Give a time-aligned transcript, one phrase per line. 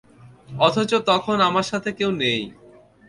[0.59, 2.41] অথচ তখন আমার সাথে কেউ নেই।